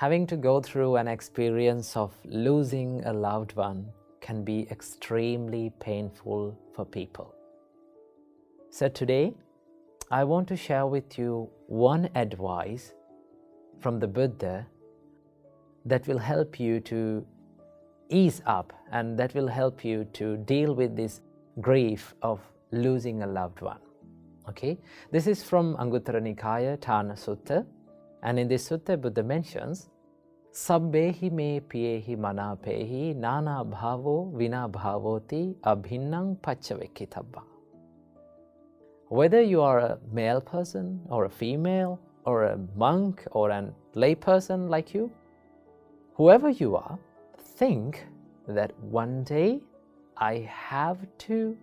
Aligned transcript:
Having 0.00 0.26
to 0.26 0.36
go 0.36 0.60
through 0.60 0.96
an 0.96 1.08
experience 1.08 1.96
of 1.96 2.12
losing 2.26 3.02
a 3.06 3.14
loved 3.14 3.56
one 3.56 3.86
can 4.20 4.44
be 4.44 4.68
extremely 4.70 5.72
painful 5.80 6.54
for 6.74 6.84
people. 6.84 7.34
So, 8.68 8.90
today 8.90 9.32
I 10.10 10.24
want 10.24 10.48
to 10.48 10.56
share 10.56 10.86
with 10.86 11.16
you 11.16 11.48
one 11.66 12.10
advice 12.14 12.92
from 13.80 13.98
the 13.98 14.06
Buddha 14.06 14.66
that 15.86 16.06
will 16.06 16.18
help 16.18 16.60
you 16.60 16.78
to 16.80 17.26
ease 18.10 18.42
up 18.44 18.74
and 18.92 19.18
that 19.18 19.32
will 19.32 19.48
help 19.48 19.82
you 19.82 20.04
to 20.12 20.36
deal 20.36 20.74
with 20.74 20.94
this 20.94 21.22
grief 21.62 22.14
of 22.20 22.40
losing 22.70 23.22
a 23.22 23.26
loved 23.26 23.62
one. 23.62 23.80
Okay, 24.46 24.76
this 25.10 25.26
is 25.26 25.42
from 25.42 25.74
Anguttara 25.78 26.20
Nikaya 26.20 26.78
Thana 26.78 27.14
Sutta, 27.14 27.64
and 28.26 28.40
in 28.40 28.48
this 28.48 28.68
sutta, 28.68 29.00
Buddha 29.00 29.22
mentions 29.22 29.88
Sabbehi 30.52 31.30
me 31.30 31.60
piyehi 31.60 32.16
manapehi 32.16 33.14
nana 33.14 33.64
bhavo 33.64 34.36
vina 34.36 34.68
bhavoti 34.68 35.54
abhinnang 35.62 36.36
pacchavekkitabba. 36.40 37.42
Whether 39.08 39.42
you 39.42 39.62
are 39.62 39.78
a 39.78 39.98
male 40.12 40.40
person 40.40 41.00
or 41.08 41.26
a 41.26 41.30
female 41.30 42.00
or 42.24 42.44
a 42.44 42.58
monk 42.74 43.22
or 43.30 43.50
a 43.50 43.72
lay 43.94 44.16
person 44.16 44.68
like 44.68 44.92
you, 44.92 45.12
whoever 46.14 46.50
you 46.50 46.74
are, 46.74 46.98
think 47.38 48.04
that 48.48 48.76
one 48.80 49.22
day 49.22 49.60
I 50.16 50.50
have 50.50 51.06
to 51.28 51.56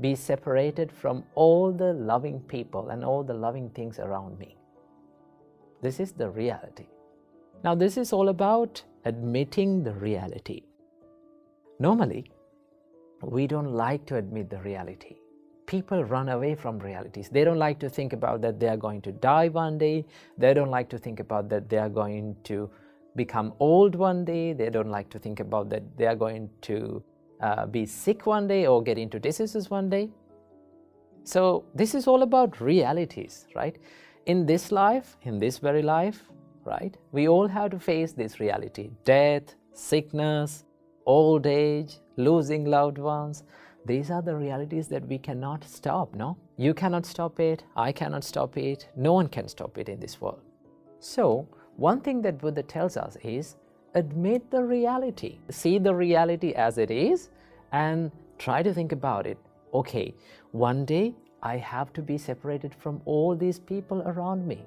be 0.00 0.16
separated 0.16 0.90
from 0.90 1.22
all 1.36 1.70
the 1.70 1.92
loving 1.92 2.40
people 2.40 2.88
and 2.88 3.04
all 3.04 3.22
the 3.22 3.34
loving 3.34 3.70
things 3.70 4.00
around 4.00 4.38
me. 4.40 4.56
This 5.80 6.00
is 6.00 6.12
the 6.12 6.28
reality. 6.28 6.86
Now, 7.64 7.74
this 7.74 7.96
is 7.96 8.12
all 8.12 8.28
about 8.28 8.82
admitting 9.04 9.82
the 9.82 9.92
reality. 9.92 10.62
Normally, 11.78 12.30
we 13.22 13.46
don't 13.46 13.72
like 13.72 14.06
to 14.06 14.16
admit 14.16 14.50
the 14.50 14.58
reality. 14.58 15.16
People 15.66 16.04
run 16.04 16.30
away 16.30 16.54
from 16.54 16.78
realities. 16.78 17.28
They 17.28 17.44
don't 17.44 17.58
like 17.58 17.78
to 17.80 17.88
think 17.88 18.12
about 18.12 18.40
that 18.42 18.58
they 18.58 18.68
are 18.68 18.76
going 18.76 19.02
to 19.02 19.12
die 19.12 19.48
one 19.48 19.76
day. 19.78 20.04
They 20.38 20.54
don't 20.54 20.70
like 20.70 20.88
to 20.90 20.98
think 20.98 21.20
about 21.20 21.48
that 21.50 21.68
they 21.68 21.78
are 21.78 21.88
going 21.88 22.36
to 22.44 22.70
become 23.16 23.52
old 23.60 23.94
one 23.94 24.24
day. 24.24 24.52
They 24.52 24.70
don't 24.70 24.90
like 24.90 25.10
to 25.10 25.18
think 25.18 25.40
about 25.40 25.68
that 25.70 25.82
they 25.96 26.06
are 26.06 26.16
going 26.16 26.48
to 26.62 27.02
uh, 27.40 27.66
be 27.66 27.86
sick 27.86 28.26
one 28.26 28.48
day 28.48 28.66
or 28.66 28.82
get 28.82 28.98
into 28.98 29.18
diseases 29.18 29.70
one 29.70 29.90
day. 29.90 30.10
So, 31.24 31.64
this 31.74 31.94
is 31.94 32.06
all 32.06 32.22
about 32.22 32.60
realities, 32.60 33.46
right? 33.54 33.76
In 34.28 34.44
this 34.44 34.70
life, 34.70 35.16
in 35.22 35.38
this 35.38 35.56
very 35.56 35.80
life, 35.80 36.24
right, 36.66 36.94
we 37.12 37.28
all 37.28 37.48
have 37.48 37.70
to 37.70 37.78
face 37.78 38.12
this 38.12 38.38
reality 38.38 38.90
death, 39.02 39.54
sickness, 39.72 40.66
old 41.06 41.46
age, 41.46 41.96
losing 42.18 42.66
loved 42.66 42.98
ones. 42.98 43.44
These 43.86 44.10
are 44.10 44.20
the 44.20 44.36
realities 44.36 44.86
that 44.88 45.06
we 45.08 45.16
cannot 45.16 45.64
stop, 45.64 46.14
no? 46.14 46.36
You 46.58 46.74
cannot 46.74 47.06
stop 47.06 47.40
it, 47.40 47.64
I 47.74 47.90
cannot 47.90 48.22
stop 48.22 48.58
it, 48.58 48.90
no 48.96 49.14
one 49.14 49.28
can 49.28 49.48
stop 49.48 49.78
it 49.78 49.88
in 49.88 49.98
this 49.98 50.20
world. 50.20 50.42
So, 51.00 51.48
one 51.76 52.02
thing 52.02 52.20
that 52.20 52.36
Buddha 52.36 52.64
tells 52.64 52.98
us 52.98 53.16
is 53.24 53.56
admit 53.94 54.50
the 54.50 54.62
reality, 54.62 55.38
see 55.48 55.78
the 55.78 55.94
reality 55.94 56.52
as 56.52 56.76
it 56.76 56.90
is, 56.90 57.30
and 57.72 58.12
try 58.36 58.62
to 58.62 58.74
think 58.74 58.92
about 58.92 59.26
it. 59.26 59.38
Okay, 59.72 60.14
one 60.52 60.84
day 60.84 61.14
I 61.42 61.56
have 61.58 61.92
to 61.94 62.02
be 62.02 62.18
separated 62.18 62.74
from 62.74 63.00
all 63.04 63.36
these 63.36 63.58
people 63.58 64.02
around 64.06 64.46
me, 64.46 64.66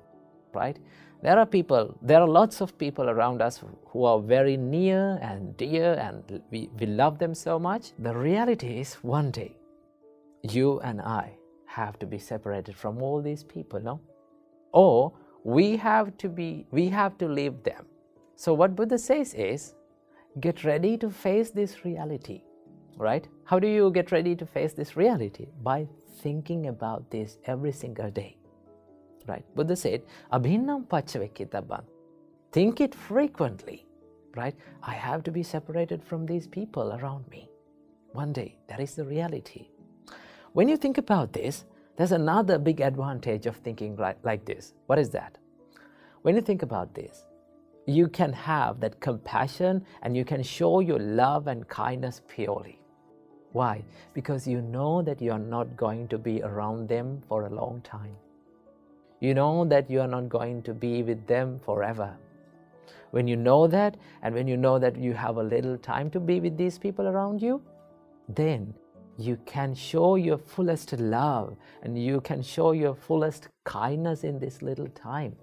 right? 0.53 0.77
There 1.22 1.38
are 1.38 1.45
people, 1.45 1.97
there 2.02 2.22
are 2.22 2.27
lots 2.27 2.61
of 2.61 2.77
people 2.77 3.09
around 3.09 3.41
us 3.41 3.64
who 3.88 4.05
are 4.05 4.19
very 4.19 4.58
near 4.58 5.19
and 5.22 5.55
dear, 5.58 5.94
and 5.94 6.42
we, 6.52 6.69
we 6.80 6.88
love 6.88 7.19
them 7.19 7.36
so 7.36 7.59
much. 7.59 7.92
The 7.99 8.16
reality 8.16 8.80
is, 8.80 8.95
one 8.95 9.31
day, 9.31 9.55
you 10.44 10.80
and 10.82 11.02
I 11.02 11.37
have 11.65 11.99
to 11.99 12.05
be 12.08 12.17
separated 12.17 12.76
from 12.76 13.02
all 13.02 13.21
these 13.21 13.43
people, 13.43 13.80
no? 13.82 13.99
Or 14.73 15.14
we 15.43 15.77
have 15.77 16.17
to 16.17 16.30
be, 16.30 16.65
we 16.71 16.89
have 16.89 17.17
to 17.20 17.27
leave 17.27 17.64
them 17.64 17.86
so, 18.42 18.55
what 18.55 18.76
Buddha 18.76 18.98
says 18.98 19.36
is 19.36 19.76
get 20.39 20.64
ready 20.64 20.98
to 20.98 21.11
face 21.11 21.52
this 21.52 21.86
reality, 21.86 22.42
right? 22.97 23.27
How 23.45 23.59
do 23.59 23.67
you 23.67 23.91
get 23.91 24.11
ready 24.11 24.35
to 24.35 24.45
face 24.45 24.73
this 24.73 24.95
reality? 24.95 25.47
By 25.63 25.87
thinking 26.21 26.67
about 26.67 27.09
this 27.09 27.37
every 27.45 27.71
single 27.71 28.11
day, 28.11 28.37
right? 29.27 29.43
Buddha 29.55 29.75
said, 29.75 30.03
Abhinnam 30.31 30.87
pacchavekkitabban. 30.87 31.83
Think 32.52 32.81
it 32.81 32.93
frequently, 32.93 33.85
right? 34.35 34.55
I 34.83 34.93
have 34.93 35.23
to 35.23 35.31
be 35.31 35.43
separated 35.43 36.03
from 36.03 36.25
these 36.25 36.47
people 36.47 36.93
around 36.93 37.27
me. 37.29 37.49
One 38.13 38.33
day, 38.33 38.57
that 38.67 38.79
is 38.79 38.95
the 38.95 39.05
reality. 39.05 39.69
When 40.53 40.67
you 40.67 40.75
think 40.75 40.97
about 40.97 41.31
this, 41.31 41.63
there's 41.95 42.11
another 42.11 42.58
big 42.58 42.81
advantage 42.81 43.45
of 43.45 43.55
thinking 43.58 43.95
like 43.95 44.45
this. 44.45 44.73
What 44.87 44.99
is 44.99 45.09
that? 45.11 45.37
When 46.23 46.35
you 46.35 46.41
think 46.41 46.61
about 46.61 46.93
this, 46.93 47.23
you 47.85 48.08
can 48.08 48.33
have 48.33 48.79
that 48.81 48.99
compassion 48.99 49.85
and 50.02 50.15
you 50.15 50.25
can 50.25 50.43
show 50.43 50.81
your 50.81 50.99
love 50.99 51.47
and 51.47 51.67
kindness 51.67 52.21
purely. 52.27 52.80
Why? 53.54 53.84
Because 54.14 54.48
you 54.48 54.62
know 54.62 55.02
that 55.02 55.22
you 55.22 55.32
are 55.32 55.39
not 55.39 55.76
going 55.76 56.08
to 56.10 56.17
be 56.17 56.42
around 56.42 56.88
them 56.88 57.22
for 57.28 57.45
a 57.45 57.50
long 57.50 57.82
time. 57.82 58.16
You 59.20 59.34
know 59.34 59.66
that 59.66 59.89
you 59.89 60.02
are 60.02 60.08
not 60.08 60.30
going 60.30 60.64
to 60.64 60.73
be 60.73 61.04
with 61.04 61.28
them 61.28 61.60
forever. 61.64 62.16
When 63.12 63.28
you 63.28 63.36
know 63.36 63.67
that, 63.67 63.98
and 64.23 64.34
when 64.34 64.48
you 64.48 64.58
know 64.58 64.80
that 64.80 64.95
you 64.95 65.14
have 65.14 65.38
a 65.38 65.44
little 65.44 65.78
time 65.78 66.10
to 66.12 66.20
be 66.20 66.39
with 66.39 66.58
these 66.58 66.78
people 66.78 67.08
around 67.08 67.42
you, 67.42 67.62
then 68.30 68.73
you 69.17 69.38
can 69.45 69.76
show 69.76 70.16
your 70.16 70.38
fullest 70.38 70.94
love 70.94 71.56
and 71.83 72.02
you 72.02 72.22
can 72.22 72.42
show 72.42 72.72
your 72.72 72.95
fullest 72.95 73.50
kindness 73.66 74.23
in 74.23 74.39
this 74.39 74.62
little 74.62 74.88
time 74.89 75.36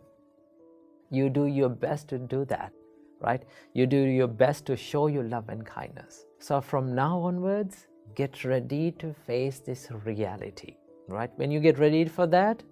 you 1.11 1.29
do 1.31 1.47
your 1.47 1.69
best 1.69 2.09
to 2.09 2.19
do 2.19 2.45
that, 2.47 2.73
right? 3.21 3.43
You 3.73 3.87
do 3.87 3.97
your 3.97 4.29
best 4.29 4.67
to 4.67 4.77
show 4.77 5.07
your 5.07 5.25
love 5.25 5.49
and 5.49 5.65
kindness. 5.65 6.27
So 6.39 6.61
from 6.61 6.95
now 6.95 7.19
onwards, 7.21 7.87
get 8.15 8.45
ready 8.45 8.93
to 8.93 9.13
face 9.13 9.61
this 9.61 9.89
reality, 10.05 10.77
right? 11.09 11.31
When 11.37 11.51
you 11.51 11.61
get 11.61 11.79
ready 11.79 12.05
for 12.05 12.27
that, 12.29 12.63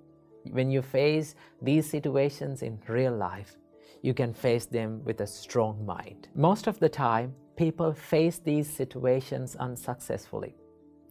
when 0.51 0.71
you 0.71 0.83
face 0.83 1.35
these 1.63 1.89
situations 1.89 2.63
in 2.63 2.79
real 2.89 3.17
life, 3.17 3.57
you 4.03 4.15
can 4.15 4.33
face 4.33 4.67
them 4.67 5.03
with 5.05 5.21
a 5.21 5.27
strong 5.27 5.85
mind. 5.85 6.29
Most 6.35 6.67
of 6.67 6.79
the 6.79 6.89
time, 6.89 7.35
people 7.57 7.93
face 7.93 8.39
these 8.39 8.69
situations 8.69 9.57
unsuccessfully, 9.57 10.55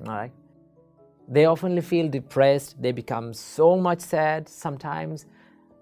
all 0.08 0.16
right? 0.16 0.32
They 1.28 1.46
often 1.46 1.82
feel 1.82 2.08
depressed, 2.08 2.82
they 2.82 2.92
become 2.92 3.34
so 3.34 3.76
much 3.76 4.00
sad. 4.00 4.48
Sometimes 4.48 5.26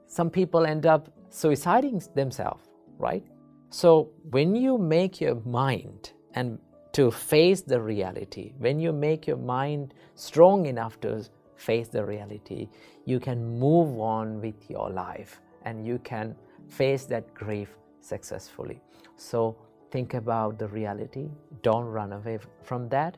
some 0.08 0.30
people 0.30 0.66
end 0.66 0.86
up 0.86 1.10
suiciding 1.30 2.14
themselves, 2.14 2.64
right? 2.98 3.25
So 3.70 4.12
when 4.30 4.56
you 4.56 4.78
make 4.78 5.20
your 5.20 5.36
mind 5.44 6.14
and 6.34 6.60
to 6.94 7.12
face 7.12 7.62
the 7.62 7.81
reality, 7.81 8.54
when 8.59 8.80
you 8.80 8.94
make 8.94 9.28
your 9.28 9.38
mind 9.38 9.94
strong 10.16 10.68
enough 10.68 11.00
to 11.02 11.26
face 11.56 11.88
the 11.88 12.06
reality, 12.06 12.70
you 13.06 13.20
can 13.20 13.59
move 13.59 14.00
on 14.00 14.40
with 14.42 14.70
your 14.70 14.90
life 14.90 15.42
and 15.66 15.86
you 15.86 16.00
can 16.00 16.36
face 16.70 17.06
that 17.06 17.34
grief 17.34 17.70
successfully. 18.00 18.80
So 19.18 19.56
think 19.92 20.14
about 20.14 20.59
the 20.59 20.68
reality, 20.68 21.30
don't 21.62 21.86
run 21.86 22.14
away 22.14 22.40
from 22.64 22.90
that, 22.90 23.18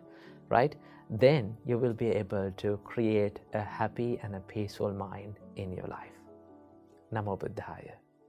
right? 0.49 0.75
Then 1.09 1.55
you 1.65 1.77
will 1.77 1.93
be 1.93 2.09
able 2.09 2.51
to 2.57 2.79
create 2.83 3.39
a 3.53 3.61
happy 3.61 4.19
and 4.23 4.35
a 4.35 4.39
peaceful 4.39 4.93
mind 4.93 5.35
in 5.55 5.71
your 5.71 5.87
life. 5.87 6.13
Namo 7.13 7.37
Buddhaya. 7.37 8.04